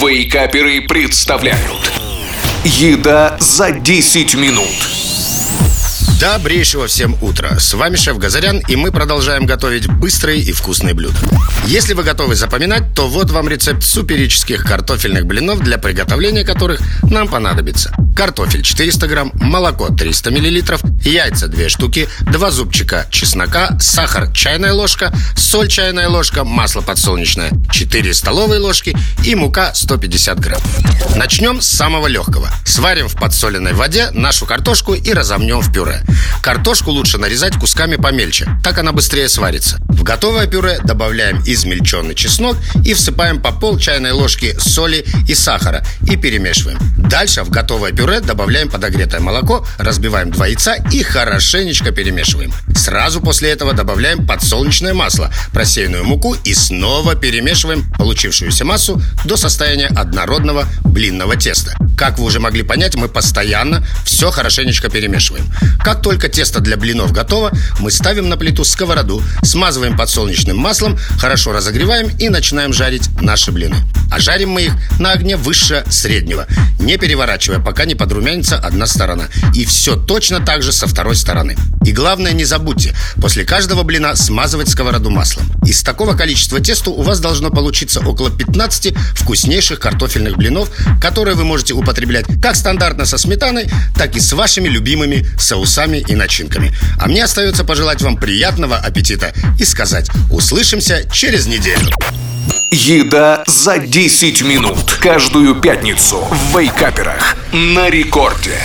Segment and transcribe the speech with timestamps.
[0.00, 1.92] Вейкаперы представляют
[2.64, 4.88] Еда за 10 минут
[6.18, 7.58] Добрейшего всем утра!
[7.58, 11.16] С вами шеф Газарян, и мы продолжаем готовить быстрые и вкусные блюда.
[11.66, 17.28] Если вы готовы запоминать, то вот вам рецепт суперических картофельных блинов, для приготовления которых нам
[17.28, 24.72] понадобится картофель 400 грамм, молоко 300 миллилитров, яйца 2 штуки, 2 зубчика чеснока, сахар чайная
[24.72, 30.60] ложка, соль чайная ложка, масло подсолнечное 4 столовые ложки и мука 150 грамм.
[31.16, 32.50] Начнем с самого легкого.
[32.64, 36.02] Сварим в подсоленной воде нашу картошку и разомнем в пюре.
[36.42, 39.78] Картошку лучше нарезать кусками помельче, так она быстрее сварится.
[39.88, 45.84] В готовое пюре добавляем измельченный чеснок и всыпаем по пол чайной ложки соли и сахара
[46.08, 46.78] и перемешиваем.
[47.10, 52.52] Дальше в готовое пюре добавляем подогретое молоко, разбиваем два яйца и хорошенечко перемешиваем.
[52.80, 59.88] Сразу после этого добавляем подсолнечное масло, просеянную муку и снова перемешиваем получившуюся массу до состояния
[59.88, 61.76] однородного блинного теста.
[61.98, 65.44] Как вы уже могли понять, мы постоянно все хорошенечко перемешиваем.
[65.84, 71.52] Как только тесто для блинов готово, мы ставим на плиту сковороду, смазываем подсолнечным маслом, хорошо
[71.52, 73.76] разогреваем и начинаем жарить наши блины.
[74.10, 76.46] А жарим мы их на огне выше среднего,
[76.78, 79.24] не переворачивая, пока не подрумянится одна сторона.
[79.54, 81.56] И все точно так же со второй стороны.
[81.84, 85.46] И главное, не забудьте, после каждого блина смазывать сковороду маслом.
[85.64, 90.70] Из такого количества теста у вас должно получиться около 15 вкуснейших картофельных блинов,
[91.00, 96.14] которые вы можете употреблять как стандартно со сметаной, так и с вашими любимыми соусами и
[96.14, 96.74] начинками.
[96.98, 101.90] А мне остается пожелать вам приятного аппетита и сказать «Услышимся через неделю».
[102.72, 104.98] Еда за 10 минут.
[105.00, 107.36] Каждую пятницу в Вейкаперах.
[107.52, 108.60] На рекорде.